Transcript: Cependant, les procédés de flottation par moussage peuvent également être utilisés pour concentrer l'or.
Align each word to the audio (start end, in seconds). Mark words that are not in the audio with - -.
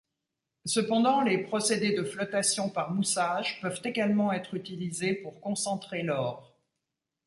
Cependant, 0.65 1.21
les 1.21 1.37
procédés 1.37 1.93
de 1.93 2.03
flottation 2.03 2.71
par 2.71 2.91
moussage 2.91 3.61
peuvent 3.61 3.81
également 3.83 4.31
être 4.33 4.55
utilisés 4.55 5.13
pour 5.13 5.39
concentrer 5.39 6.01
l'or. 6.01 6.57